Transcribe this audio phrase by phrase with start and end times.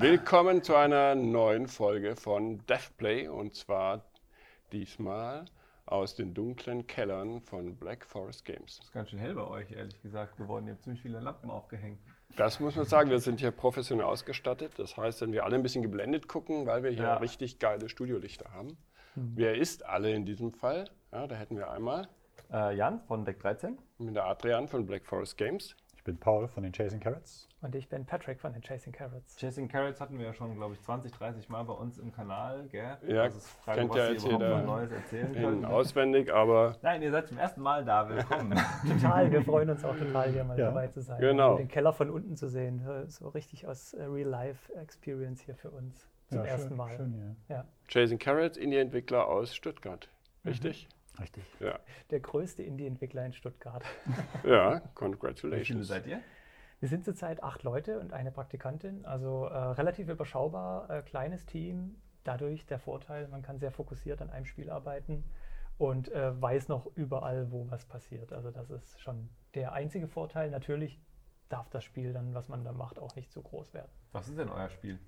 [0.00, 4.04] Willkommen zu einer neuen Folge von Deathplay und zwar
[4.70, 5.44] diesmal
[5.86, 8.76] aus den dunklen Kellern von Black Forest Games.
[8.76, 10.68] Das ist ganz schön hell bei euch, ehrlich gesagt, geworden.
[10.68, 11.98] Ihr habt ziemlich viele Lampen aufgehängt.
[12.36, 14.72] Das muss man sagen, wir sind hier professionell ausgestattet.
[14.78, 17.16] Das heißt, wenn wir alle ein bisschen geblendet gucken, weil wir hier Ja.
[17.16, 18.76] richtig geile Studiolichter haben.
[19.16, 20.88] Wer ist alle in diesem Fall?
[21.10, 22.06] Ja, da hätten wir einmal
[22.52, 23.76] Äh, Jan von Deck 13.
[23.98, 25.74] mit der Adrian von Black Forest Games.
[25.98, 27.48] Ich bin Paul von den Chasing Carrots.
[27.60, 29.34] Und ich bin Patrick von den Chasing Carrots.
[29.36, 32.68] Chasing Carrots hatten wir ja schon, glaube ich, 20, 30 Mal bei uns im Kanal,
[32.68, 32.96] gell?
[33.08, 35.64] Ja, Das ist Frage, kennt was ja jetzt überhaupt jeder mal Neues erzählen könnt.
[35.66, 38.08] auswendig, aber Nein, ihr seid zum ersten Mal da.
[38.08, 38.56] Willkommen.
[38.88, 40.66] Total, wir freuen uns auch total, hier mal Ja.
[40.66, 41.20] dabei zu sein.
[41.20, 41.52] Genau.
[41.52, 42.80] Und Den Keller von unten zu sehen.
[43.08, 46.08] So richtig aus äh, Real-Life-Experience hier für uns.
[46.28, 46.96] Zum Ja, ersten schön, Mal.
[46.96, 47.64] Schön, Ja.
[47.88, 50.08] Chasing Carrots, Indie-Entwickler aus Stuttgart.
[50.46, 50.84] Richtig?
[50.84, 50.88] ja.
[51.20, 51.44] Richtig.
[51.60, 51.78] Ja.
[52.10, 53.82] Der größte Indie-Entwickler in Stuttgart.
[54.44, 55.88] Ja, Wie viele congratulations.
[55.88, 56.20] seid ihr?
[56.80, 61.96] Wir sind zurzeit acht Leute und eine Praktikantin, also äh, relativ überschaubar, äh, kleines Team.
[62.22, 65.24] Dadurch der Vorteil, man kann sehr fokussiert an einem Spiel arbeiten
[65.76, 68.32] und äh, weiß noch überall, wo was passiert.
[68.32, 70.50] Also das ist schon der einzige Vorteil.
[70.50, 71.00] Natürlich
[71.48, 73.90] darf das Spiel dann, was man da macht, auch nicht zu groß werden.
[74.12, 74.98] Was ist denn euer Spiel?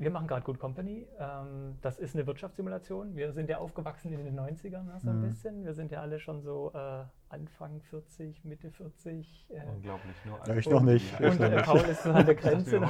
[0.00, 1.06] Wir machen gerade Good Company.
[1.18, 3.14] Ähm, das ist eine Wirtschaftssimulation.
[3.16, 5.28] Wir sind ja aufgewachsen in den 90ern ne, so ein Mhm.
[5.28, 5.64] bisschen.
[5.64, 9.46] Wir sind ja alle schon so äh, Anfang 40, Mitte 40.
[9.50, 10.16] Äh, Unglaublich.
[10.24, 11.20] Nur Ja, ich noch nicht.
[11.20, 11.62] Ich und äh.
[11.62, 12.80] Paul ist so an der Grenze.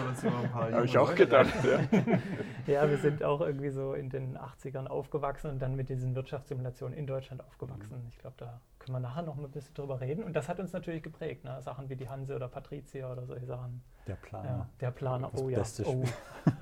[0.55, 1.81] Habe ich auch gedacht, ja.
[2.67, 6.97] Ja, wir sind auch irgendwie so in den 80ern aufgewachsen und dann mit diesen Wirtschaftssimulationen
[6.97, 8.07] in Deutschland aufgewachsen.
[8.09, 10.25] Ich glaube, da können wir nachher noch ein bisschen drüber reden.
[10.25, 11.45] Und das hat uns natürlich geprägt.
[11.45, 11.61] Ne?
[11.61, 13.83] Sachen wie die Hanse oder Patricia oder solche Sachen.
[14.07, 14.49] Der Planer.
[14.49, 15.59] Ja, der Planer, Das oh ja.
[15.59, 16.03] beste Oh.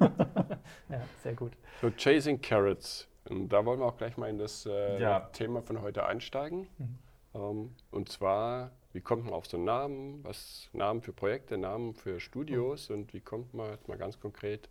[0.89, 1.53] ja, sehr gut.
[1.81, 3.07] So, Chasing Carrots.
[3.31, 5.21] Und da wollen wir auch gleich mal in das äh, Ja.
[5.33, 6.67] Thema von heute einsteigen.
[6.79, 6.99] Mhm.
[7.39, 10.25] Ähm, und zwar, wie kommt man auf so einen Namen?
[10.25, 14.69] Was Namen für Projekte, Namen für Studios und wie kommt man jetzt mal ganz konkret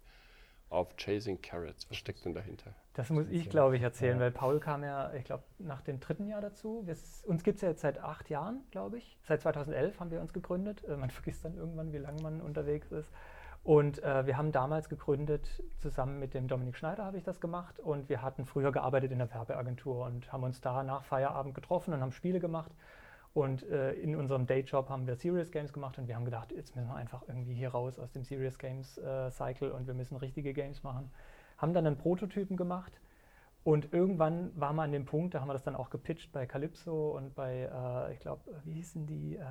[0.70, 1.90] auf Chasing Carrots?
[1.90, 2.73] Was steckt denn dahinter?
[2.94, 4.22] Das muss ich, glaube ich, erzählen, Ja.
[4.23, 6.82] weil Paul kam ja, ich glaube, nach dem dritten Jahr dazu.
[6.86, 6.95] Wir,
[7.26, 9.17] uns gibt es ja jetzt seit acht Jahren, glaube ich.
[9.23, 10.84] Seit 2011 haben wir uns gegründet.
[10.84, 13.10] Äh, man vergisst dann irgendwann, wie lange man unterwegs ist.
[13.67, 17.82] Und äh, wir haben damals gegründet, zusammen mit dem Dominik Schneider habe ich das gemacht.
[17.82, 21.94] Und wir hatten früher gearbeitet in der Werbeagentur und haben uns da nach Feierabend getroffen
[21.94, 22.72] und haben Spiele gemacht.
[23.33, 26.78] Und äh, in unserem Dayjob haben wir Serious Games gemacht und wir haben gedacht, jetzt
[26.78, 30.16] müssen wir einfach irgendwie hier raus aus dem Serious Games äh, Cycle und wir müssen
[30.16, 31.11] richtige Games machen.
[31.58, 32.94] Haben dann einen Prototypen gemacht
[33.67, 36.45] und irgendwann war man an dem Punkt, da haben wir das dann auch gepitcht bei
[36.45, 39.44] Calypso und bei, äh, ich glaube, wie hießen die, äh,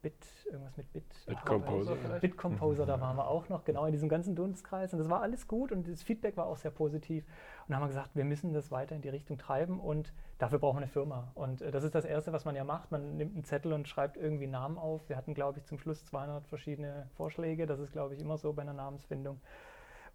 [0.00, 0.14] Bit,
[0.46, 1.04] irgendwas mit Bit.
[1.26, 2.20] Bit Composer vielleicht?
[2.20, 4.92] Bit Composer, da waren wir auch noch, genau in diesem ganzen Dunstkreis.
[4.92, 7.24] Und das war alles gut und das Feedback war auch sehr positiv.
[7.24, 10.60] Und dann haben wir gesagt, wir müssen das weiter in die Richtung treiben und dafür
[10.60, 11.32] brauchen wir eine Firma.
[11.34, 12.92] Und äh, das ist das Erste, was man ja macht.
[12.92, 15.08] Man nimmt einen Zettel und schreibt irgendwie Namen auf.
[15.08, 17.66] Wir hatten, glaube ich, zum Schluss 200 verschiedene Vorschläge.
[17.66, 19.40] Das ist, glaube ich, immer so bei einer Namensfindung.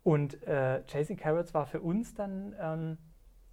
[0.01, 2.97] Und äh, Chasing Carrots war für uns dann ähm,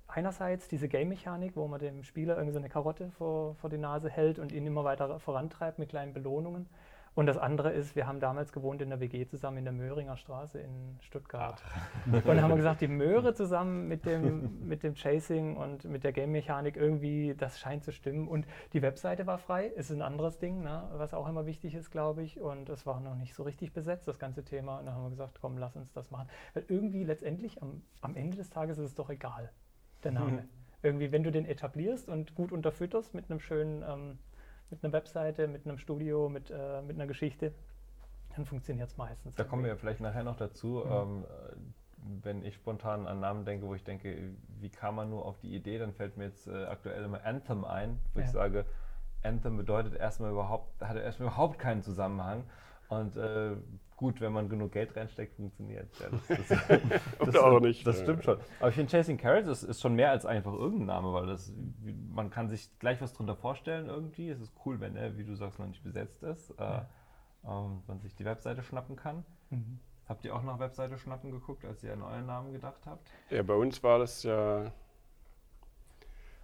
[0.09, 4.09] einerseits diese Game-Mechanik, wo man dem Spieler irgendwie so eine Karotte vor, vor die Nase
[4.09, 6.69] hält und ihn immer weiter vorantreibt mit kleinen Belohnungen.
[7.17, 10.19] Und das andere ist, wir haben damals gewohnt in der WG zusammen in der Möhringer
[10.19, 11.62] Straße in Stuttgart.
[12.05, 16.05] Und dann haben wir gesagt, die Möhre zusammen mit dem, mit dem Chasing und mit
[16.05, 18.28] der Game-Mechanik irgendwie, das scheint zu stimmen.
[18.28, 21.91] Und die Webseite war frei, ist ein anderes Ding, ne, was auch immer wichtig ist,
[21.91, 22.38] glaube ich.
[22.38, 24.78] Und es war noch nicht so richtig besetzt, das ganze Thema.
[24.78, 26.28] Und dann haben wir gesagt, komm, lass uns das machen.
[26.53, 29.50] Weil irgendwie letztendlich am, am Ende des Tages ist es doch egal,
[30.05, 30.43] der Name.
[30.43, 30.49] Mhm.
[30.83, 34.19] Irgendwie, wenn du den etablierst und gut unterfütterst mit einem schönen, ähm,
[34.71, 37.53] mit einer Webseite, mit einem Studio, mit, äh, mit einer Geschichte,
[38.35, 39.35] dann funktioniert es meistens.
[39.35, 39.81] Da kommen wir ja irgendwie.
[39.81, 40.83] vielleicht nachher noch dazu.
[40.85, 40.93] Mhm.
[40.93, 41.56] Ähm, äh,
[42.23, 45.55] wenn ich spontan an Namen denke, wo ich denke, wie kam man nur auf die
[45.55, 48.33] Idee, dann fällt mir jetzt äh, aktuell immer Anthem ein, wo ich Ja.
[48.33, 48.65] sage,
[49.23, 52.45] Anthem bedeutet erstmal überhaupt, hat erstmal überhaupt keinen Zusammenhang.
[52.89, 53.56] Und äh,
[53.97, 56.27] gut, wenn man genug Geld reinsteckt, funktioniert ja, das.
[56.27, 56.49] das,
[57.19, 57.87] das Oder auch nicht.
[57.87, 58.39] Das stimmt schon.
[58.61, 61.53] Aber ich finde Chasing Carrots ist, ist schon mehr als einfach irgendein Name, weil das,
[62.11, 64.29] man kann sich gleich was drunter vorstellen irgendwie.
[64.29, 66.51] Es ist cool, wenn er, wie du sagst, noch nicht besetzt ist.
[66.51, 66.89] Äh, Ja.
[67.45, 69.25] ähm, man sich die Webseite schnappen kann.
[69.51, 69.79] Mhm.
[70.09, 73.11] Habt ihr auch nach Webseite schnappen geguckt, als ihr an euren Namen gedacht habt?
[73.31, 74.70] Ja, bei uns war das ja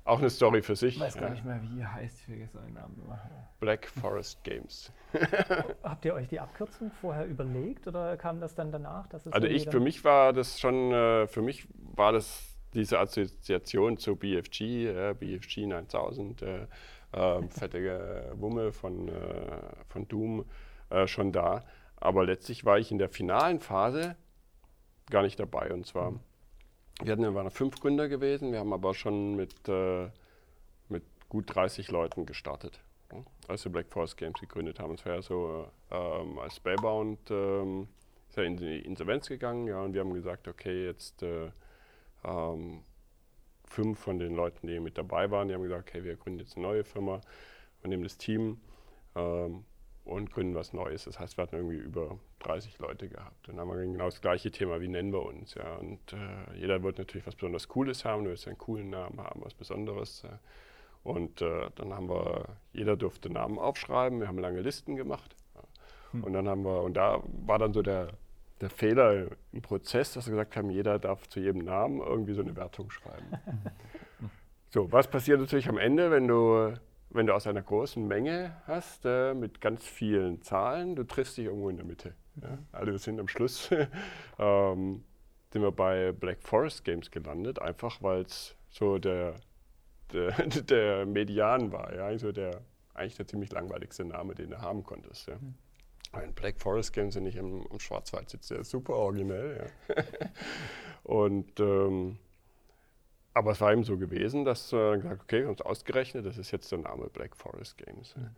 [0.05, 0.97] auch eine Story für sich.
[0.97, 1.31] Ich weiß gar ja.
[1.31, 2.19] nicht mehr, wie ihr heißt.
[2.19, 3.21] Ich vergesse euren Namen immer.
[3.61, 4.93] Black Forest Games.
[5.83, 9.07] Habt ihr euch die Abkürzung vorher überlegt oder kam das dann danach?
[9.07, 12.99] dass es Also ich, für mich war das schon, äh, für mich war das diese
[12.99, 16.67] Assoziation zu BFG, äh, BFG 9000, äh,
[17.13, 19.13] äh, fette äh, Wumme von, äh,
[19.87, 20.45] von Doom
[20.91, 21.63] äh, schon da.
[21.97, 24.17] Aber letztlich war ich in der finalen Phase
[25.11, 25.73] gar nicht dabei.
[25.73, 26.15] Und zwar,
[27.05, 30.09] wir hatten, wir waren fünf Gründer gewesen, wir haben aber schon mit, äh,
[30.89, 32.81] mit gut 30 Leuten gestartet,
[33.13, 33.25] ne?
[33.49, 34.95] als wir Black Forest Games gegründet haben.
[34.95, 37.89] Es war ja so, äh, ähm, als Spellbound ähm,
[38.29, 41.51] ist ja in die Insolvenz gegangen, ja, und wir haben gesagt, okay, jetzt äh,
[42.25, 42.83] ähm,
[43.65, 46.57] fünf von den Leuten, die mit dabei waren, die haben gesagt, okay, wir gründen jetzt
[46.57, 47.21] eine neue Firma
[47.83, 48.61] und nehmen das Team
[49.17, 49.65] ähm,
[50.05, 51.05] und gründen was Neues.
[51.05, 53.49] Das heißt, wir hatten irgendwie über 30 Leute gehabt.
[53.49, 55.55] Dann haben wir genau das gleiche Thema, wie nennen wir uns.
[55.55, 55.77] Ja.
[55.77, 59.41] Und äh, jeder wird natürlich was besonders Cooles haben, du willst einen coolen Namen haben,
[59.45, 60.25] was Besonderes.
[60.25, 60.29] Äh.
[61.05, 65.37] Und äh, dann haben wir, jeder durfte Namen aufschreiben, wir haben lange Listen gemacht.
[65.55, 65.63] Ja.
[66.13, 66.25] Hm.
[66.25, 68.09] Und dann haben wir, und da war dann so der,
[68.61, 72.43] der Fehler im Prozess, dass wir gesagt haben, jeder darf zu jedem Namen irgendwie so
[72.43, 73.27] eine Wertung schreiben.
[74.71, 76.75] so, was passiert natürlich am Ende, wenn du
[77.15, 81.47] wenn du aus einer großen Menge hast, äh, mit ganz vielen Zahlen, du triffst dich
[81.47, 82.15] irgendwo in der Mitte.
[82.41, 82.51] Ja?
[82.51, 82.67] Mhm.
[82.73, 83.71] Also wir sind am Schluss
[84.39, 85.05] ähm,
[85.53, 89.35] sind wir bei Black Forest Games gelandet, einfach weil es so der,
[90.13, 92.07] der, der, Median war, ja?
[92.07, 92.63] also der,
[92.95, 95.29] eigentlich der ziemlich langweiligste Name, den du haben konntest.
[95.29, 95.37] Ja?
[95.37, 95.55] Mhm.
[96.13, 99.71] Ein Black Forest Games sind nicht im, im Schwarzwald sitzt, der ist super originell.
[99.89, 100.05] Ja?
[101.05, 102.19] Und ähm,
[103.35, 106.39] aber es war eben so gewesen, dass äh, gesagt, okay, wir haben es ausgerechnet, das
[106.39, 108.15] ist jetzt der Name Black Forest Games.
[108.17, 108.31] Mhm.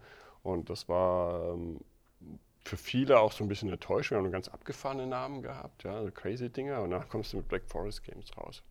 [0.43, 1.81] Und das war ähm,
[2.65, 4.11] für viele auch so ein bisschen enttäuscht.
[4.11, 6.83] Wir haben einen ganz abgefahrenen Namen gehabt, ja, so crazy Dinger.
[6.83, 8.63] Und dann kommst du mit Black Forest Games raus.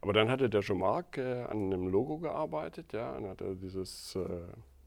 [0.00, 4.28] Aber dann hatte der Jean-Marc äh, an einem Logo gearbeitet, ja, und hatte dieses, äh,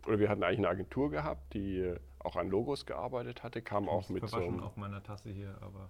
[0.08, 3.90] oder wir hatten eigentlich eine Agentur gehabt, die äh, auch an Logos gearbeitet hatte, kam
[3.90, 5.90] auch mit so auf meiner Tasse hier, aber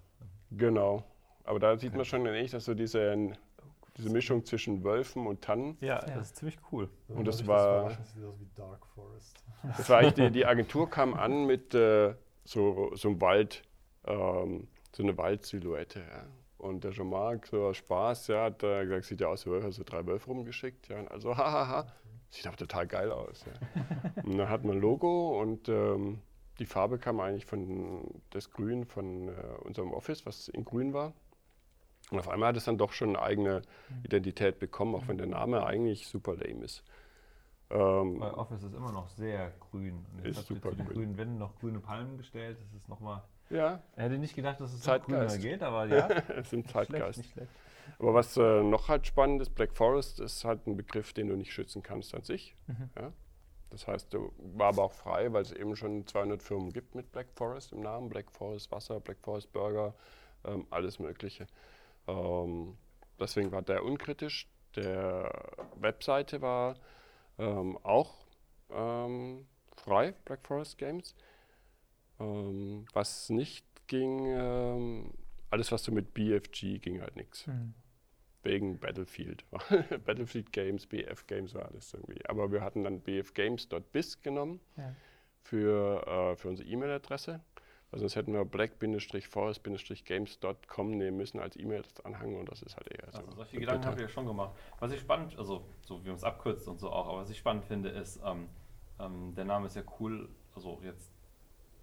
[0.52, 1.04] genau.
[1.44, 3.02] Aber da sieht man schon ähnlich, dass so diese
[4.00, 5.78] diese Mischung zwischen Wölfen und Tannen.
[5.82, 6.16] Ja, ja.
[6.16, 6.90] das ist ziemlich cool.
[7.10, 9.44] Und das war, das wie Dark Forest.
[9.78, 12.16] Das war eigentlich die, die Agentur kam an mit äh,
[12.46, 13.64] so, so einem Wald,
[14.06, 16.00] ähm, so eine Waldsilhouette.
[16.00, 16.26] Ja.
[16.58, 19.72] Und der Jean-Marc, so aus Spaß, ja, hat äh, gesagt, sieht ja aus wie Wölfe,
[19.72, 20.88] so drei Wölfe rumgeschickt.
[20.88, 21.88] Ja, und also, hahaha,
[22.30, 23.46] sieht aber total geil aus.
[23.46, 24.24] Ja.
[24.24, 26.20] und dann hat man ein Logo und ähm,
[26.60, 29.32] die Farbe kam eigentlich von das Grün von äh,
[29.64, 31.14] unserem Office, was in Grün war.
[32.12, 34.06] Und auf einmal hat es dann doch schon eine eigene mhm.
[34.06, 36.84] Identität bekommen, auch wenn der Name eigentlich super lame ist.
[37.72, 40.06] Ähm, Weil Office ist immer noch sehr grün.
[40.14, 40.96] Und jetzt ist super zu den grün.
[40.96, 42.58] grünen Wänden noch grüne Palmen gestellt.
[42.60, 43.22] Das ist nochmal.
[43.50, 43.82] Ja.
[43.96, 46.08] Er hätte nicht gedacht, dass es noch grüner geht, aber ja.
[46.36, 46.90] es sind Zeitgeist.
[46.90, 47.52] Nicht schlecht, nicht schlecht.
[48.00, 51.36] Aber was äh, noch halt spannend ist, Black Forest ist halt ein Begriff, den du
[51.36, 52.56] nicht schützen kannst an sich.
[52.68, 52.90] Mhm.
[52.98, 53.12] Ja?
[53.72, 57.12] Das heißt, du war aber auch frei, weil es eben schon 200 Firmen gibt mit
[57.12, 58.10] Black Forest im Namen.
[58.10, 59.94] Black Forest Wasser, Black Forest Burger,
[60.46, 61.48] ähm, alles Mögliche.
[62.10, 62.78] Ähm,
[63.20, 64.48] deswegen war der unkritisch.
[64.76, 65.32] Der
[65.76, 66.76] Webseite war
[67.38, 68.26] ähm, auch
[68.72, 71.16] ähm, frei, Black Forest Games.
[72.20, 75.14] Ähm, was nicht ging, ähm,
[75.50, 77.48] alles was so mit BFG ging halt nichts.
[77.48, 77.74] Mhm.
[78.44, 79.44] Wegen Battlefield.
[80.06, 82.24] Battlefield Games, BF Games war alles irgendwie.
[82.26, 84.96] Aber wir hatten dann bfgames.biz genommen ja.
[85.44, 87.42] für, äh, für unsere E-Mail-Adresse.
[87.92, 93.18] Also sonst hätten wir black-forest-games.com nehmen müssen als E-Mail-Anhang und das ist halt eher so.
[93.18, 94.52] Also solche Gedanken habe ich ja schon gemacht.
[94.80, 97.40] Was ich spannend, also so wie man es abkürzt und so auch, aber was ich
[97.40, 98.48] spannend finde, ist, ähm,
[99.00, 101.12] ähm, der Name ist ja cool, also jetzt,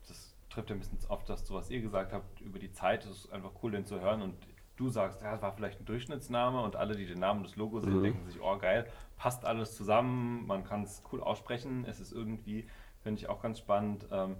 [0.06, 3.24] das trifft ja ein bisschen auf das, was ihr gesagt habt, über die Zeit, es
[3.24, 4.36] ist einfach cool, den zu hören und
[4.76, 7.82] du sagst, ja, das war vielleicht ein Durchschnittsname und alle, die den Namen des Logos
[7.82, 8.02] sehen, mhm.
[8.02, 8.86] denken sich, oh geil,
[9.16, 12.68] passt alles zusammen, man kann es cool aussprechen, es ist irgendwie,
[13.02, 14.36] finde ich auch ganz spannend, ähm,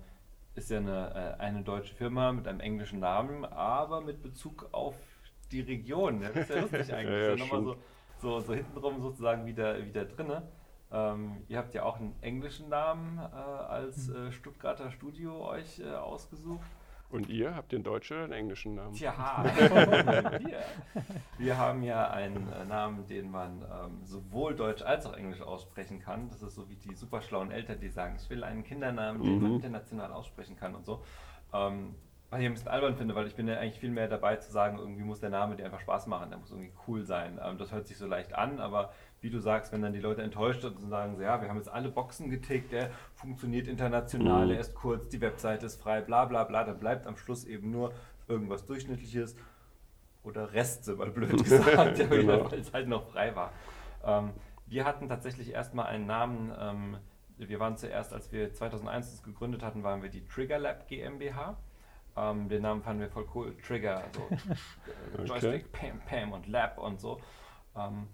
[0.57, 4.97] ist ja eine, äh, eine deutsche Firma mit einem englischen Namen, aber mit Bezug auf
[5.53, 6.21] die Region.
[6.21, 7.05] Das ist ja lustig eigentlich.
[7.09, 7.77] ja, ja, ja nochmal so,
[8.19, 10.43] so, so hintenrum sozusagen wieder, wieder drinne.
[10.91, 15.95] Ähm, ihr habt ja auch einen englischen Namen äh, als äh, Stuttgarter Studio euch äh,
[15.95, 16.67] ausgesucht.
[17.09, 18.95] Und ihr habt den deutschen oder den englischen Namen?
[18.95, 20.65] Tja, wir,
[21.39, 26.01] wir haben ja einen äh, Namen, den man ähm, sowohl deutsch als auch englisch aussprechen
[26.01, 26.29] kann.
[26.31, 29.43] Das ist so wie die superschlauen Eltern, die sagen, ich will einen Kindernamen, den mhm.
[29.43, 31.05] man international aussprechen kann und so.
[31.53, 31.95] Ähm,
[32.29, 34.51] was ich ein bisschen albern finde, weil ich bin ja eigentlich viel mehr dabei zu
[34.51, 37.39] sagen, irgendwie muss der Name dir einfach Spaß machen, der muss irgendwie cool sein.
[37.43, 40.23] Ähm, das hört sich so leicht an, aber wie du sagst, wenn dann die Leute
[40.23, 44.53] enttäuscht sind und sagen, ja, wir haben jetzt alle Boxen getickt, der funktioniert international, mhm.
[44.53, 47.71] er ist kurz, die Webseite ist frei, bla bla bla, dann bleibt am Schluss eben
[47.71, 47.93] nur
[48.29, 49.37] irgendwas Durchschnittliches
[50.23, 52.51] oder Reste, mal blöd gesagt, genau.
[52.51, 53.53] weil es halt noch frei war.
[54.05, 54.31] Ähm,
[54.67, 56.97] wir hatten tatsächlich erstmal einen Namen, ähm,
[57.39, 61.57] wir waren zuerst, als wir 2001 uns gegründet hatten, waren wir die Trigger Lab GmbH.
[62.17, 64.21] Ähm, den Namen fanden wir voll cool, Trigger, also
[65.19, 65.27] okay.
[65.27, 67.21] Joystick, Pam, Pam und Lab und so.
[67.77, 68.09] Ähm,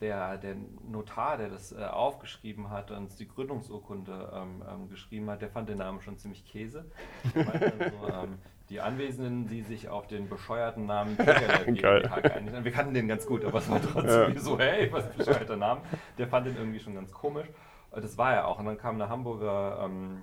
[0.00, 0.56] der, der
[0.88, 5.50] Notar, der das äh, aufgeschrieben hat und uns die Gründungsurkunde ähm, ähm, geschrieben hat, der
[5.50, 6.84] fand den Namen schon ziemlich Käse.
[7.34, 8.38] so, ähm,
[8.68, 13.58] die Anwesenden, die sich auf den bescheuerten Namen geeinigt Wir kannten den ganz gut, aber
[13.58, 14.40] es war trotzdem ja.
[14.40, 15.80] so, hey, was ein bescheuerter Name.
[16.18, 17.46] Der fand den irgendwie schon ganz komisch.
[17.90, 18.58] Das war er auch.
[18.58, 20.22] Und dann kam eine Hamburger ähm,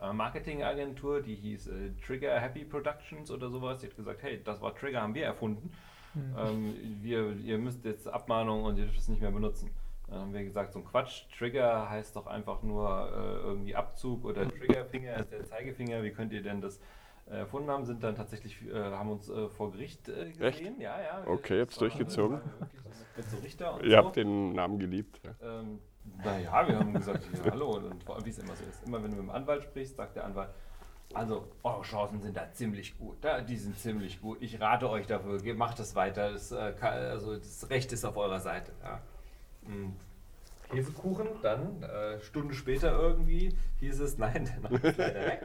[0.00, 3.80] äh, Marketingagentur, die hieß äh, Trigger Happy Productions oder sowas.
[3.80, 5.72] Die hat gesagt, hey, das Wort Trigger haben wir erfunden.
[6.14, 6.34] Mhm.
[6.38, 9.70] Ähm, wir, ihr müsst jetzt Abmahnung und ihr dürft es nicht mehr benutzen.
[10.08, 14.24] Dann haben wir gesagt, so ein Quatsch, Trigger heißt doch einfach nur äh, irgendwie Abzug
[14.24, 16.02] oder Triggerfinger ist der Zeigefinger.
[16.02, 16.80] Wie könnt ihr denn das
[17.30, 17.84] äh, erfunden haben?
[17.84, 20.42] Sind dann tatsächlich, äh, haben uns äh, vor Gericht äh, gesehen.
[20.42, 20.80] Echt?
[20.80, 21.22] Ja, ja.
[21.26, 22.40] Okay, habt's Das war- durchgezogen.
[22.40, 22.66] so
[23.16, 23.96] Mit so Richter und Ihr so.
[23.98, 25.20] habt den Namen geliebt.
[25.24, 25.60] Ja.
[25.60, 25.78] Ähm,
[26.24, 27.76] naja, wir haben gesagt, ja, hallo.
[27.76, 28.84] Und vor allem, wie es immer so ist.
[28.84, 30.50] Immer wenn du mit dem Anwalt sprichst, sagt der Anwalt,
[31.14, 33.16] also eure Chancen sind da ziemlich gut.
[33.20, 34.38] Da, die sind ziemlich gut.
[34.40, 36.32] Ich rate euch dafür, macht das weiter.
[36.32, 38.72] Das, äh, kann, also das Recht ist auf eurer Seite.
[38.82, 39.00] Ja.
[40.72, 45.40] Hefekuchen, dann äh, Stunde später irgendwie hieß es, nein, der Name ist leider weg.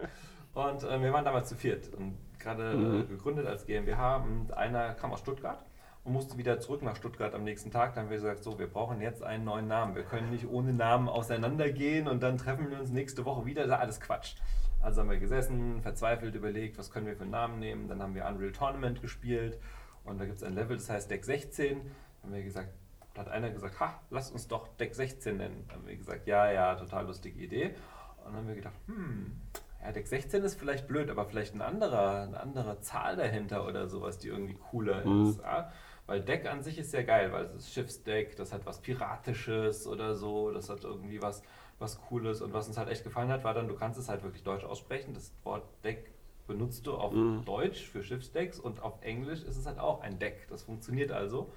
[0.54, 3.10] Und äh, wir waren damals zu viert und gerade äh, Mhm.
[3.10, 5.64] gegründet als GmbH und einer kam aus Stuttgart
[6.04, 7.96] und musste wieder zurück nach Stuttgart am nächsten Tag.
[7.96, 9.96] Dann haben wir gesagt, so, wir brauchen jetzt einen neuen Namen.
[9.96, 13.64] Wir können nicht ohne Namen auseinandergehen und dann treffen wir uns nächste Woche wieder.
[13.64, 14.36] Das ist alles Quatsch.
[14.86, 17.88] Also haben wir gesessen, verzweifelt überlegt, was können wir für einen Namen nehmen.
[17.88, 19.60] Dann haben wir Unreal Tournament gespielt
[20.04, 21.78] und da gibt es ein Level, das heißt Deck 16.
[21.78, 21.86] Dann
[22.24, 22.70] haben wir gesagt,
[23.16, 25.66] da hat einer gesagt, ha, lass uns doch Deck 16 nennen.
[25.68, 27.74] Dann haben wir gesagt, ja, ja, total lustige Idee.
[28.20, 29.36] Und dann haben wir gedacht, hm,
[29.82, 33.88] ja, Deck 16 ist vielleicht blöd, aber vielleicht ein anderer, eine andere Zahl dahinter oder
[33.88, 35.30] sowas, die irgendwie cooler Mhm.
[35.30, 35.42] ist.
[35.42, 35.72] Ja?
[36.06, 39.88] Weil Deck an sich ist sehr geil, weil es ist Schiffsdeck, das hat was Piratisches
[39.88, 41.42] oder so, das hat irgendwie was,
[41.80, 42.42] was Cooles.
[42.42, 44.64] Und was uns halt echt gefallen hat, war dann, du kannst es halt wirklich deutsch
[44.64, 45.14] aussprechen.
[45.14, 46.12] Das Wort Deck
[46.48, 47.44] benutzt du auf Mhm.
[47.46, 50.48] Deutsch für Schiffsdecks und auf Englisch ist es halt auch ein Deck.
[50.50, 51.52] Das funktioniert also.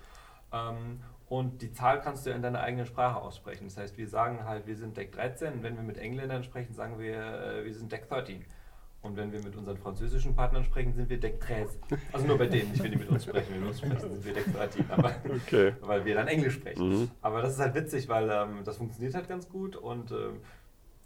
[0.53, 3.65] Ähm, und die Zahl kannst du in deiner eigenen Sprache aussprechen.
[3.65, 6.73] Das heißt, wir sagen halt, wir sind Deck 13 und wenn wir mit Engländern sprechen,
[6.73, 8.45] sagen wir, äh, wir sind Deck 13.
[9.01, 11.81] Und wenn wir mit unseren französischen Partnern sprechen, sind wir Deck 13.
[12.13, 13.47] Also nur bei denen, nicht wenn die mit uns sprechen.
[13.55, 14.91] Wenn wir mit uns sprechen, sind wir Deck 13.
[14.91, 15.15] Aber
[15.47, 15.73] Okay.
[15.83, 16.89] weil wir dann Englisch sprechen.
[17.03, 17.11] Mhm.
[17.23, 20.41] Aber das ist halt witzig, weil ähm, das funktioniert halt ganz gut und ähm,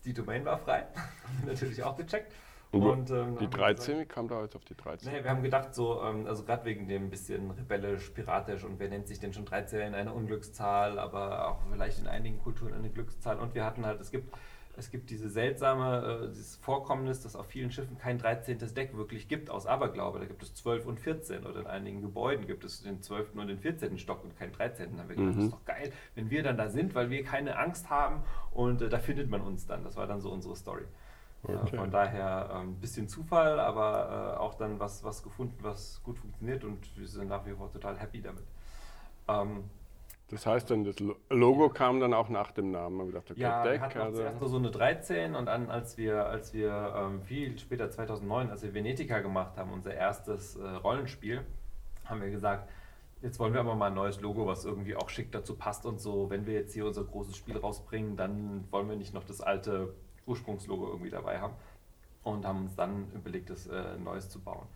[0.04, 0.86] die Domain war frei.
[1.46, 2.32] Natürlich auch gecheckt.
[2.72, 5.12] Und ähm, Die haben wir 13, wie kam da jetzt auf die 13?
[5.12, 8.88] Nee, wir haben gedacht, so, ähm, also gerade wegen dem bisschen rebellisch, piratisch und wer
[8.88, 13.38] nennt sich denn schon 13 eine Unglückszahl, aber auch vielleicht in einigen Kulturen eine Glückszahl.
[13.38, 14.34] Und wir hatten halt, es gibt,
[14.76, 18.58] es gibt diese seltsame, äh, dieses Vorkommnis, dass auf vielen Schiffen kein 13.
[18.74, 20.18] Deck wirklich gibt aus Aberglaube.
[20.18, 23.38] Da gibt es 12 und 14 oder in einigen Gebäuden gibt es den 12.
[23.38, 23.98] und den 14.
[23.98, 24.96] Stock und keinen 13.
[24.96, 25.36] Da haben wir gedacht, Mhm.
[25.36, 28.80] das ist doch geil, wenn wir dann da sind, weil wir keine Angst haben und
[28.82, 29.84] äh, da findet man uns dann.
[29.84, 30.84] Das war dann so unsere Story.
[31.44, 31.74] Okay.
[31.74, 36.00] Äh, von daher ein ähm, bisschen Zufall, aber äh, auch dann was, was gefunden, was
[36.02, 38.44] gut funktioniert und wir sind nach wie vor total happy damit.
[39.28, 39.64] Ähm,
[40.32, 42.96] Das heißt dann, das Lo- Logo kam dann auch nach dem Namen.
[42.96, 43.80] Man gedacht, okay, ja, wir Deck.
[43.82, 47.22] hatten auch Also, zuerst nur so eine 13 und dann, als wir, als wir ähm,
[47.22, 51.42] viel später, 2009, als wir Venetica gemacht haben, unser erstes äh, Rollenspiel,
[52.06, 52.68] haben wir gesagt,
[53.20, 56.00] jetzt wollen wir aber mal ein neues Logo, was irgendwie auch schick dazu passt und
[56.00, 56.30] so.
[56.30, 59.92] Wenn wir jetzt hier unser großes Spiel rausbringen, dann wollen wir nicht noch das alte
[60.26, 61.52] Ursprungslogo irgendwie dabei haben
[62.24, 64.66] und haben uns dann überlegt, das äh, Neues zu bauen.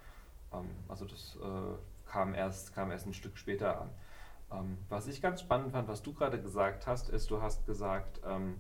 [0.53, 3.89] Ähm, also das äh, kam, erst, kam erst ein Stück später an.
[4.53, 8.21] Ähm, was ich ganz spannend fand, was du gerade gesagt hast, ist, du hast gesagt,
[8.27, 8.57] ähm,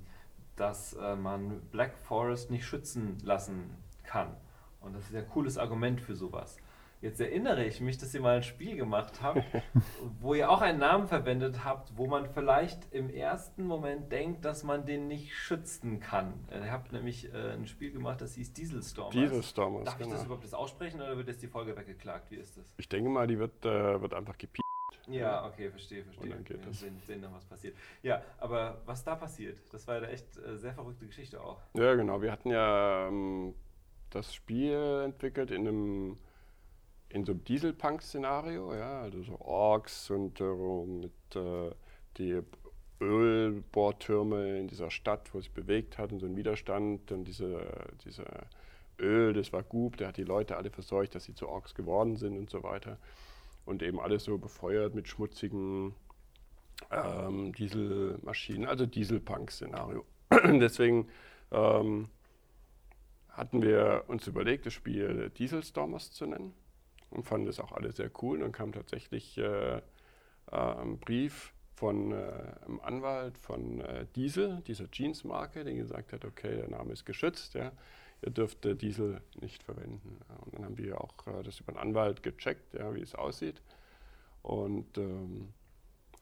[0.56, 4.36] dass äh, man Black Forest nicht schützen lassen kann.
[4.80, 6.56] Und das ist ja ein cooles Argument für sowas.
[7.02, 9.44] Jetzt erinnere ich mich, dass ihr mal ein Spiel gemacht habt,
[10.20, 14.64] wo ihr auch einen Namen verwendet habt, wo man vielleicht im ersten Moment denkt, dass
[14.64, 16.32] man den nicht schützen kann.
[16.50, 19.12] Ihr habt nämlich äh, ein Spiel gemacht, das hieß Dieselstormers.
[19.12, 20.14] Dieselstormers, Darf ich genau.
[20.14, 22.30] das überhaupt das aussprechen oder wird jetzt die Folge weggeklagt?
[22.30, 22.64] Wie ist das?
[22.78, 24.66] Ich denke mal, die wird, äh, wird einfach gepiept.
[25.08, 26.24] Ja, okay, verstehe, verstehe.
[26.24, 26.80] Und dann geht Wir das.
[26.80, 27.76] sehen, sehen dann, was passiert.
[28.02, 31.60] Ja, aber was da passiert, das war ja echt äh, sehr verrückte Geschichte auch.
[31.74, 32.20] Ja, genau.
[32.22, 33.54] Wir hatten ja ähm,
[34.10, 36.18] das Spiel entwickelt in einem
[37.08, 40.44] in so einem Dieselpunk-Szenario, ja, also so Orks und äh,
[40.84, 41.70] mit äh,
[42.18, 42.42] die
[43.00, 47.60] Ölbohrtürme in dieser Stadt, wo sich bewegt hat und so ein Widerstand und diese,
[48.04, 48.24] diese
[48.98, 52.16] Öl, das war Goop, der hat die Leute alle verseucht, dass sie zu Orks geworden
[52.16, 52.98] sind und so weiter.
[53.66, 55.94] Und eben alles so befeuert mit schmutzigen
[56.90, 60.04] ähm, Dieselmaschinen, also Dieselpunk-Szenario.
[60.30, 61.08] Deswegen
[61.50, 62.08] ähm,
[63.28, 66.54] hatten wir uns überlegt, das Spiel Dieselstormers zu nennen
[67.10, 68.38] und fanden das auch alle sehr cool.
[68.38, 69.80] Dann kam tatsächlich äh, äh,
[70.50, 72.16] ein Brief von äh,
[72.64, 77.54] einem Anwalt von äh, Diesel, dieser Jeans-Marke, der gesagt hat, okay, der Name ist geschützt,
[77.54, 77.72] ja,
[78.22, 80.18] ihr dürft Diesel nicht verwenden.
[80.28, 83.14] Ja, Und dann haben wir auch äh, das über einen Anwalt gecheckt, ja, wie es
[83.14, 83.62] aussieht.
[84.42, 85.52] Und ähm,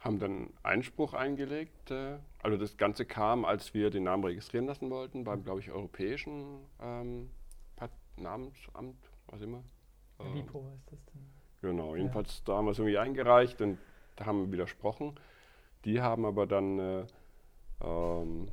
[0.00, 1.90] haben dann Einspruch eingelegt.
[1.90, 5.70] Äh, also das Ganze kam, als wir den Namen registrieren lassen wollten, beim, glaube ich,
[5.70, 7.30] europäischen ähm,
[8.16, 9.64] Namensamt, was immer.
[10.20, 11.26] Ähm, Lipo ist das dann.
[11.62, 13.78] Genau, jedenfalls da haben wir es irgendwie eingereicht und
[14.16, 15.18] da haben wir widersprochen.
[15.84, 17.06] Die haben aber dann äh,
[17.82, 18.48] ähm,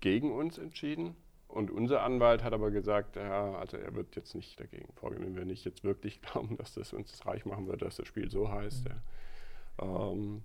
[0.00, 1.14] gegen uns entschieden
[1.52, 5.36] und unser Anwalt hat aber gesagt, ja, also er wird jetzt nicht dagegen vorgehen, wenn
[5.36, 8.30] wir nicht jetzt wirklich glauben, dass das uns das reich machen wird, dass das Spiel
[8.30, 8.84] so heißt.
[8.84, 8.90] Mhm.
[9.80, 10.10] Ja.
[10.12, 10.42] Ähm,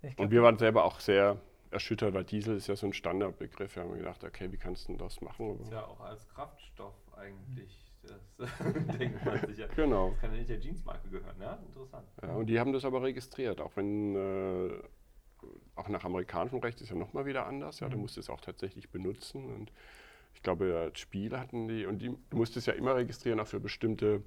[0.00, 3.76] glaub, und wir waren selber auch sehr erschüttert, weil Diesel ist ja so ein Standardbegriff.
[3.76, 5.60] Wir haben gedacht, okay, wie kannst du denn das machen?
[5.60, 7.82] Ist ja auch als Kraftstoff eigentlich.
[8.38, 8.50] Das
[8.98, 9.66] denkt man sich ja.
[9.74, 10.10] Genau.
[10.10, 11.54] Das kann ja nicht der Jeansmarke gehören, ja?
[11.66, 12.06] Interessant.
[12.22, 14.82] Ja, und die haben das aber registriert, auch wenn äh,
[15.76, 17.80] auch nach amerikanischem Recht ist ja nochmal wieder anders.
[17.80, 18.02] Ja, du Mhm.
[18.02, 19.44] musst es auch tatsächlich benutzen.
[19.54, 19.72] Und
[20.34, 23.46] ich glaube, als Spiel hatten die, und die, du musst es ja immer registrieren, auch
[23.46, 24.22] für bestimmte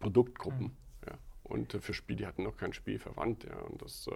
[0.00, 0.66] Produktgruppen.
[0.66, 0.76] Mhm.
[1.06, 1.18] Ja.
[1.44, 3.44] Und äh, für Spiele, die hatten noch kein Spiel verwandt.
[3.44, 3.56] Ja.
[3.60, 4.12] Und das, äh,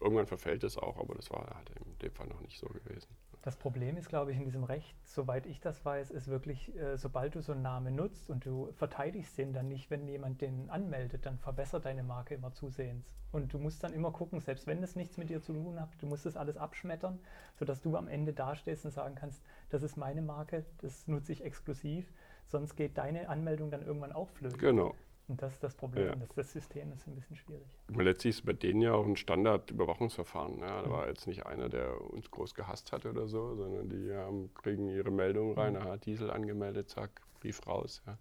[0.00, 3.08] irgendwann verfällt es auch, aber das war halt in dem Fall noch nicht so gewesen.
[3.42, 6.96] Das Problem ist, glaube ich, in diesem Recht, soweit ich das weiß, ist wirklich, äh,
[6.96, 10.70] sobald du so einen Namen nutzt und du verteidigst den dann nicht, wenn jemand den
[10.70, 13.16] anmeldet, dann verbessert deine Marke immer zusehends.
[13.32, 15.88] Und du musst dann immer gucken, selbst wenn es nichts mit dir zu tun hat,
[15.98, 17.18] du musst das alles abschmettern,
[17.58, 21.42] sodass du am Ende dastehst und sagen kannst, das ist meine Marke, das nutze ich
[21.42, 22.12] exklusiv,
[22.46, 24.58] sonst geht deine Anmeldung dann irgendwann auch flöten.
[24.58, 24.94] Genau.
[25.32, 26.14] Und das ist das Problem, Ja.
[26.16, 27.64] das, das System ist ein bisschen schwierig.
[27.88, 30.58] Meine, letztlich ist bei denen ja auch ein Standardüberwachungsverfahren.
[30.58, 30.82] Ja.
[30.82, 30.92] Da Mhm.
[30.92, 34.88] war jetzt nicht einer, der uns groß gehasst hat oder so, sondern die haben, kriegen
[34.88, 35.78] ihre Meldungen rein, Mhm.
[35.78, 38.02] aha, Diesel angemeldet, zack, Brief raus.
[38.06, 38.18] Ja.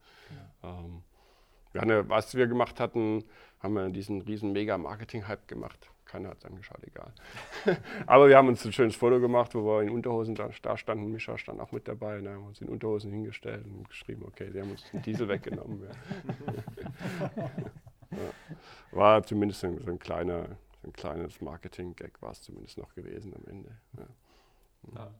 [0.61, 0.79] Genau.
[0.79, 1.03] Ähm,
[1.73, 3.25] wir ja, was wir gemacht hatten,
[3.59, 5.89] haben wir diesen riesen Mega-Marketing-Hype gemacht.
[6.11, 7.13] Keiner hat es angeschaut, egal.
[8.05, 11.09] Aber wir haben uns ein schönes Foto gemacht, wo wir in Unterhosen da, da standen.
[11.09, 12.19] Mischa stand auch mit dabei.
[12.19, 15.29] Da haben wir uns in Unterhosen hingestellt und geschrieben, okay, sie haben uns den Diesel
[15.29, 15.83] weggenommen.
[15.83, 17.31] Ja.
[18.11, 18.17] ja.
[18.91, 22.93] War zumindest so ein, so ein kleiner, so ein kleines Marketing-Gag war es zumindest noch
[22.93, 23.69] gewesen am Ende.
[23.97, 24.05] Ja.
[24.95, 25.11] Ja.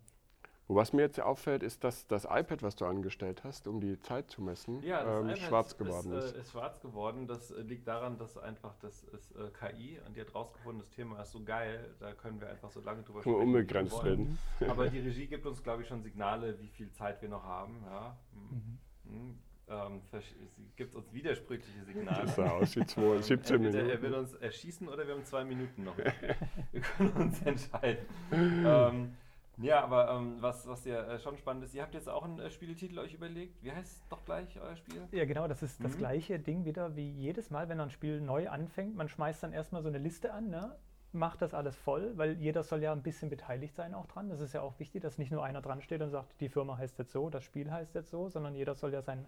[0.72, 4.00] Wo was mir jetzt auffällt, ist, dass das iPad, was du angestellt hast, um die
[4.00, 6.24] Zeit zu messen, Ja, das ähm, iPad schwarz geworden ist.
[6.28, 7.28] Ist, äh, ist schwarz geworden.
[7.28, 10.90] Das äh, liegt daran, dass einfach das ist äh, KI und die hat rausgefunden, das
[10.92, 14.38] Thema ist so geil, da können wir einfach so lange drüber wir unbegrenzt wollen.
[14.60, 14.70] reden.
[14.72, 17.84] Aber die Regie gibt uns, glaube ich, schon Signale, wie viel Zeit wir noch haben.
[17.86, 18.18] Ja.
[18.32, 18.78] Mhm.
[19.14, 19.40] Hm.
[19.68, 22.22] Ähm, versch- sie gibt uns widersprüchliche Signale.
[22.28, 23.90] Das sah aus wie zwei, Ähm, 17 entweder Minuten.
[23.90, 25.98] Er will uns erschießen oder wir haben zwei Minuten noch.
[26.72, 28.06] wir können uns entscheiden.
[28.32, 29.16] ähm,
[29.58, 32.40] ja, aber ähm, was, was ja äh, schon spannend ist, ihr habt jetzt auch einen
[32.40, 33.62] äh, Spieletitel euch überlegt.
[33.64, 35.08] Wie heißt doch gleich euer Spiel?
[35.12, 35.98] Ja, genau, das ist das Mhm.
[35.98, 38.96] gleiche Ding wieder wie jedes Mal, wenn ein Spiel neu anfängt.
[38.96, 40.76] Man schmeißt dann erstmal so eine Liste an, ne?
[41.14, 44.30] macht das alles voll, weil jeder soll ja ein bisschen beteiligt sein auch dran.
[44.30, 46.78] Das ist ja auch wichtig, dass nicht nur einer dran steht und sagt, die Firma
[46.78, 49.26] heißt jetzt so, das Spiel heißt jetzt so, sondern jeder soll ja sein,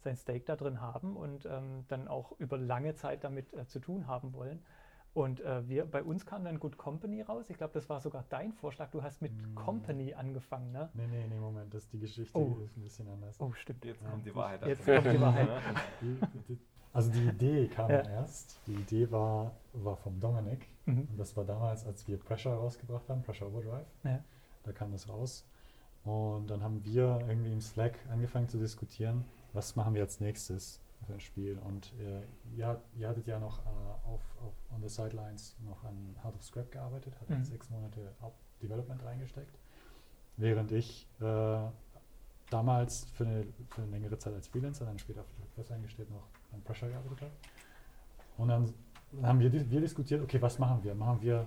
[0.00, 3.78] sein Stake da drin haben und ähm, dann auch über lange Zeit damit äh, zu
[3.78, 4.64] tun haben wollen.
[5.18, 7.46] Und äh, wir, bei uns kam dann Good Company raus.
[7.50, 8.88] Ich glaube, das war sogar dein Vorschlag.
[8.90, 9.54] Du hast mit Mm.
[9.56, 10.88] Company angefangen, ne?
[10.94, 12.56] Nee, nee, nee, Moment, das, die Geschichte Oh.
[12.64, 13.34] ist ein bisschen anders.
[13.40, 13.84] Oh, stimmt.
[13.84, 14.64] Jetzt Ja, kommt die Wahrheit.
[14.64, 15.48] Jetzt kommt die Wahrheit.
[16.92, 18.00] Also die Idee kam Ja.
[18.00, 18.60] erst.
[18.66, 20.66] Die Idee war, war vom Dominik.
[20.86, 21.06] Mhm.
[21.10, 23.86] Und das war damals, als wir Pressure rausgebracht haben, Pressure Overdrive.
[24.04, 24.20] Ja.
[24.64, 25.44] Da kam das raus.
[26.04, 30.80] Und dann haben wir irgendwie im Slack angefangen zu diskutieren, was machen wir als nächstes
[31.14, 31.58] ein Spiel.
[31.58, 32.22] Und äh,
[32.56, 33.68] ihr, ihr hattet ja noch äh,
[34.06, 37.44] auf, auf on the sidelines noch an Heart of Scrap gearbeitet, hattet Mhm.
[37.44, 38.12] sechs Monate
[38.62, 39.58] Development reingesteckt.
[40.36, 41.58] Während ich äh,
[42.50, 46.62] damals für eine, für eine längere Zeit als Freelancer, dann später fest eingestellt noch an
[46.62, 47.32] Pressure gearbeitet habe.
[48.36, 48.72] Und dann
[49.22, 50.94] haben wir, wir diskutiert, okay, was machen wir?
[50.94, 51.46] Machen wir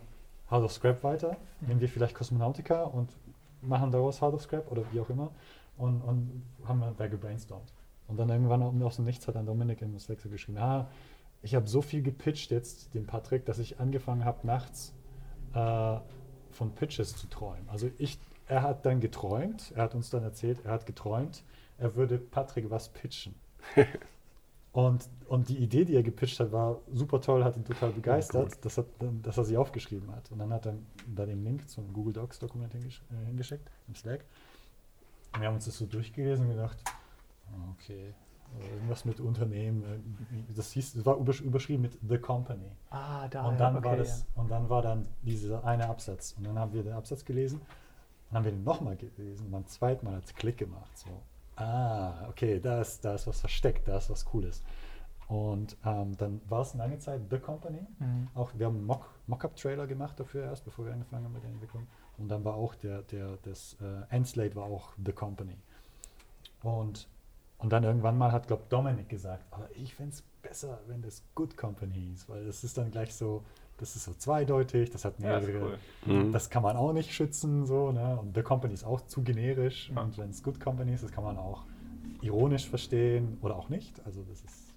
[0.49, 1.37] Heart of Scrap weiter?
[1.61, 3.15] Nehmen wir vielleicht Cosmonautica und
[3.61, 5.31] machen daraus Heart of Scrap oder wie auch immer?
[5.77, 7.71] Und, und haben wir da gebrainstormt.
[8.07, 10.89] Und dann irgendwann aus dem Nichts hat dann Dominik im Slack so geschrieben, ah,
[11.41, 14.93] ich habe so viel gepitcht jetzt, dem Patrick, dass ich angefangen habe, nachts
[15.53, 15.97] äh,
[16.51, 17.67] von Pitches zu träumen.
[17.67, 21.43] Also ich, er hat dann geträumt, er hat uns dann erzählt, er hat geträumt,
[21.77, 23.33] er würde Patrick was pitchen.
[24.71, 28.63] und, und die Idee, die er gepitcht hat, war super toll, hat ihn total begeistert,
[28.63, 28.85] dass, er,
[29.23, 30.31] dass er sie aufgeschrieben hat.
[30.31, 30.75] Und dann hat er
[31.07, 34.25] da den Link zum Google Docs Dokument äh, hingeschickt, im Slack.
[35.33, 36.77] Und wir haben uns das so durchgelesen und gedacht,
[37.73, 38.13] okay,
[38.73, 42.71] irgendwas mit Unternehmen, äh, das hieß, das war übersch überschrieben mit The Company.
[42.89, 43.47] Ah, da.
[43.47, 46.33] Und dann, okay, war das, und dann war dann dieser eine Absatz.
[46.37, 47.61] Und dann haben wir den Absatz gelesen.
[48.29, 49.45] Dann haben wir den nochmal gelesen.
[49.45, 50.97] Und beim zweiten Mal hat es Klick gemacht.
[50.97, 51.09] So,
[51.55, 54.61] ah, okay, da ist, da ist was versteckt, da ist was Cooles.
[55.27, 57.79] Und ähm, dann war es lange Zeit The Company.
[58.01, 58.05] ja.
[58.05, 58.27] Mhm.
[58.35, 61.51] Auch, wir haben einen Mock- Mockup-Trailer gemacht dafür erst, bevor wir angefangen haben mit der
[61.51, 61.87] Entwicklung.
[62.17, 65.55] Und dann war auch der, der das äh, Endslate war auch The Company.
[66.63, 67.07] Und,
[67.61, 71.23] und dann irgendwann mal hat, glaube Dominik gesagt, aber ich fände es besser, wenn das
[71.35, 73.43] Good Company hieß, weil das ist dann gleich so,
[73.77, 76.13] das ist so zweideutig, das hat Ja, mehrere, cool.
[76.13, 76.31] Mhm.
[76.31, 78.17] das kann man auch nicht schützen, so, ne?
[78.19, 79.91] Und The Company ist auch zu generisch.
[79.95, 80.01] Ja.
[80.01, 81.63] Und wenn es Good Company ist, das kann man auch
[82.21, 84.03] ironisch verstehen oder auch nicht.
[84.05, 84.70] Also das ist, ja.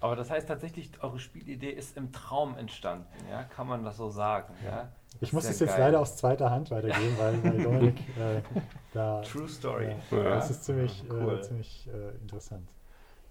[0.00, 3.42] Aber das heißt tatsächlich, eure Spielidee ist im Traum entstanden, ja?
[3.44, 4.92] Kann man das so sagen, ja?
[5.20, 5.80] Ich muss es jetzt geil.
[5.80, 8.42] leider aus zweiter Hand weitergeben, weil, weil Dominik äh,
[8.92, 9.22] da.
[9.22, 9.96] True Story.
[10.10, 10.24] Ja, Ja.
[10.36, 11.38] Das ist ziemlich, Cool.
[11.38, 12.68] äh, ziemlich äh, interessant.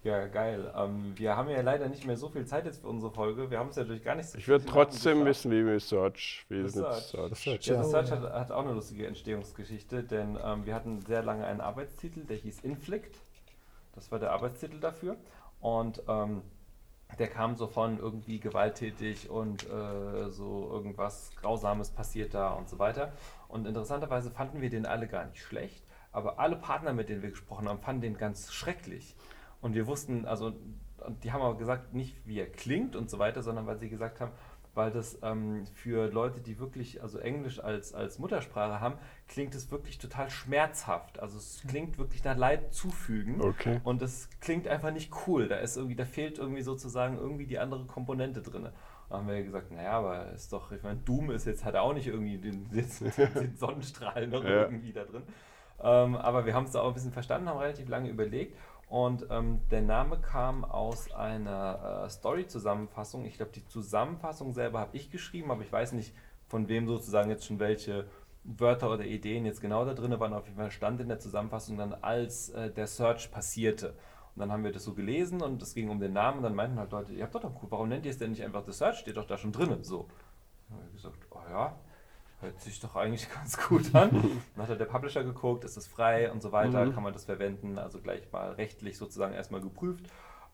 [0.04, 0.72] Ja, geil.
[0.76, 3.50] Ähm, wir haben ja leider nicht mehr so viel Zeit jetzt für unsere Folge.
[3.50, 6.46] Wir haben es ja durch gar nicht so Ich würde trotzdem wissen, wie wir Search,
[6.50, 7.04] wie mit Search.
[7.06, 7.38] Search.
[7.40, 7.66] Search.
[7.68, 11.62] Ja, Search hat, hat auch eine lustige Entstehungsgeschichte, denn ähm, wir hatten sehr lange einen
[11.62, 13.18] Arbeitstitel, der hieß Inflict.
[13.96, 15.18] Das war der Arbeitstitel dafür.
[15.60, 16.42] Und ähm,
[17.20, 22.80] der kam so von irgendwie gewalttätig und äh, so irgendwas Grausames passiert da und so
[22.80, 23.14] weiter.
[23.48, 27.30] Und interessanterweise fanden wir den alle gar nicht schlecht, aber alle Partner, mit denen wir
[27.30, 29.16] gesprochen haben, fanden den ganz schrecklich.
[29.62, 30.54] Und wir wussten, also,
[31.24, 34.22] die haben aber gesagt, nicht wie er klingt und so weiter, sondern weil sie gesagt
[34.22, 34.32] haben,
[34.78, 38.96] weil das ähm, für Leute, die wirklich also Englisch als, als Muttersprache haben,
[39.28, 41.20] klingt es wirklich total schmerzhaft.
[41.20, 43.42] Also es klingt wirklich nach Leid zufügen.
[43.42, 43.82] Okay.
[43.84, 45.48] Und das klingt einfach nicht cool.
[45.48, 48.70] Da ist irgendwie, da fehlt irgendwie sozusagen irgendwie die andere Komponente drin.
[49.10, 51.82] Da haben wir gesagt, naja, aber ist doch, ich meine, Doom ist jetzt, hat er
[51.82, 52.86] auch nicht irgendwie den, den,
[53.34, 54.64] den Sonnenstrahl noch Ja.
[54.64, 55.24] irgendwie da drin.
[55.82, 58.56] Ähm, aber wir haben es da auch ein bisschen verstanden, haben relativ lange überlegt.
[58.88, 63.26] Und ähm, der Name kam aus einer äh, Story-Zusammenfassung.
[63.26, 66.14] Ich glaube, die Zusammenfassung selber habe ich geschrieben, aber ich weiß nicht,
[66.48, 68.08] von wem sozusagen jetzt schon welche
[68.46, 70.34] Wörter oder Ideen jetzt genau da drin waren.
[70.34, 73.90] Auf jeden Fall stand in der Zusammenfassung dann, als äh, der Search passierte.
[74.36, 76.38] Und dann haben wir das so gelesen und es ging um den Namen.
[76.38, 78.30] Und dann meinten halt Leute, ihr habt doch doch cool, warum nennt ihr es denn
[78.30, 79.00] nicht einfach The Search?
[79.00, 79.84] Steht doch da schon drin.
[79.84, 80.08] So.
[80.70, 81.76] Dann habe ich gesagt, oh ja,
[82.42, 84.12] hört sich doch eigentlich ganz gut an.
[84.12, 86.94] Dann hat halt der Publisher geguckt, ist es frei und so weiter, Mhm.
[86.94, 90.06] kann man das verwenden, also gleich mal rechtlich sozusagen erstmal geprüft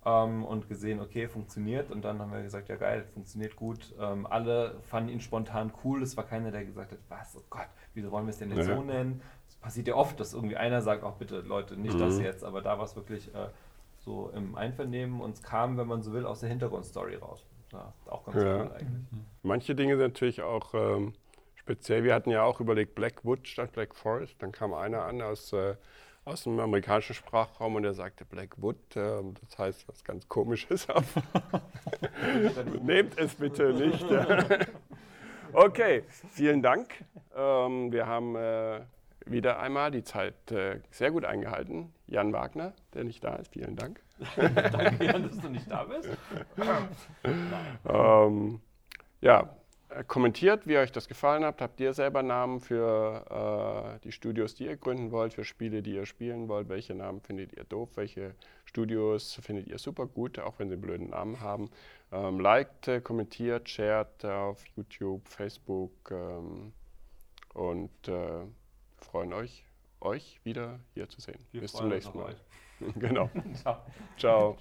[0.06, 1.92] ähm, und gesehen, okay, funktioniert.
[1.92, 3.94] Und dann haben wir gesagt, ja geil, funktioniert gut.
[4.00, 6.02] Ähm, alle fanden ihn spontan cool.
[6.04, 8.68] Es war keiner, der gesagt hat, was, oh Gott, wieso wollen wir es denn jetzt
[8.68, 8.76] Ja.
[8.76, 9.22] so nennen?
[9.48, 12.24] Es passiert ja oft, dass irgendwie einer sagt, auch bitte Leute, nicht das Mhm.
[12.26, 13.48] jetzt, aber da war es wirklich äh,
[14.00, 17.46] so im Einvernehmen und es kam, wenn man so will, aus der Hintergrundstory raus.
[17.72, 18.58] Ja, auch ganz Ja.
[18.64, 19.06] cool eigentlich.
[19.42, 21.14] Manche Dinge sind natürlich auch ähm,
[21.64, 22.04] speziell.
[22.04, 24.36] Wir hatten ja auch überlegt Blackwood statt Black Forest.
[24.40, 25.76] Dann kam einer an aus, äh,
[26.26, 28.78] aus dem amerikanischen Sprachraum und der sagte Blackwood.
[28.96, 30.88] ähm, das heißt was ganz Komisches.
[32.82, 34.06] Nehmt es bitte nicht.
[35.56, 37.06] Okay, vielen Dank.
[37.36, 38.82] Ähm, wir haben äh,
[39.28, 41.94] wieder einmal die Zeit äh, sehr gut eingehalten.
[42.08, 44.02] Jan Wagner, der nicht da ist, vielen Dank.
[44.36, 46.10] Danke, Jan, dass du nicht da bist.
[47.86, 48.62] Ähm,
[49.22, 49.46] ja, äh,
[50.08, 51.62] kommentiert, wie euch das gefallen hat.
[51.62, 55.94] Habt ihr selber Namen für äh, die Studios, die ihr gründen wollt, für Spiele, die
[55.94, 56.70] ihr spielen wollt?
[56.70, 57.90] Welche Namen findet ihr doof?
[57.96, 58.34] Welche
[58.66, 61.70] Studios findet ihr super gut, auch wenn sie einen blöden Namen haben?
[62.12, 66.74] Ähm, liked, äh, kommentiert, shared auf YouTube, Facebook ähm,
[67.54, 68.46] und äh,
[68.98, 69.66] freuen euch,
[70.02, 71.40] euch wieder hier zu sehen.
[71.52, 72.36] Wir Bis zum nächsten Mal.
[72.96, 73.30] genau.
[73.54, 73.78] Ciao.
[74.18, 74.58] Ciao.